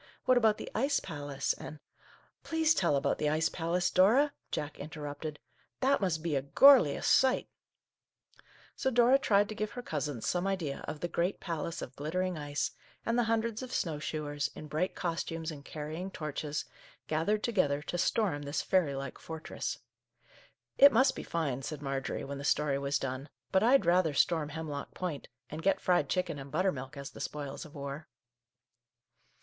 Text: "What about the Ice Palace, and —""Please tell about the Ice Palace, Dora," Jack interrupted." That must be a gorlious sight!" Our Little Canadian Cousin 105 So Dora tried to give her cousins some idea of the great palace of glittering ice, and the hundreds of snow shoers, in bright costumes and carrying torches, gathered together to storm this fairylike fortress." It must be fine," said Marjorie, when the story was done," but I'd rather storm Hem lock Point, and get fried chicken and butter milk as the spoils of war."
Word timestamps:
"What 0.25 0.35
about 0.35 0.57
the 0.57 0.71
Ice 0.73 0.99
Palace, 0.99 1.53
and 1.53 1.77
—""Please 2.43 2.73
tell 2.73 2.95
about 2.95 3.19
the 3.19 3.29
Ice 3.29 3.49
Palace, 3.49 3.91
Dora," 3.91 4.33
Jack 4.49 4.79
interrupted." 4.79 5.37
That 5.81 6.01
must 6.01 6.23
be 6.23 6.35
a 6.35 6.41
gorlious 6.41 7.05
sight!" 7.05 7.47
Our 8.83 8.89
Little 8.89 8.93
Canadian 8.93 8.95
Cousin 8.95 8.95
105 8.95 8.95
So 8.95 8.95
Dora 8.95 9.19
tried 9.19 9.49
to 9.49 9.53
give 9.53 9.71
her 9.73 9.81
cousins 9.83 10.27
some 10.27 10.47
idea 10.47 10.83
of 10.87 11.01
the 11.01 11.07
great 11.07 11.39
palace 11.39 11.83
of 11.83 11.95
glittering 11.95 12.35
ice, 12.35 12.71
and 13.05 13.15
the 13.15 13.25
hundreds 13.25 13.61
of 13.61 13.71
snow 13.71 13.97
shoers, 13.99 14.49
in 14.55 14.65
bright 14.65 14.95
costumes 14.95 15.51
and 15.51 15.63
carrying 15.63 16.09
torches, 16.09 16.65
gathered 17.05 17.43
together 17.43 17.83
to 17.83 17.97
storm 17.99 18.41
this 18.41 18.63
fairylike 18.63 19.19
fortress." 19.19 19.77
It 20.79 20.91
must 20.91 21.15
be 21.15 21.21
fine," 21.21 21.61
said 21.61 21.83
Marjorie, 21.83 22.23
when 22.25 22.39
the 22.39 22.43
story 22.43 22.79
was 22.79 22.97
done," 22.97 23.29
but 23.51 23.61
I'd 23.61 23.85
rather 23.85 24.15
storm 24.15 24.49
Hem 24.49 24.67
lock 24.67 24.95
Point, 24.95 25.27
and 25.51 25.61
get 25.61 25.79
fried 25.79 26.09
chicken 26.09 26.39
and 26.39 26.49
butter 26.49 26.71
milk 26.71 26.97
as 26.97 27.11
the 27.11 27.21
spoils 27.21 27.65
of 27.65 27.75
war." 27.75 28.07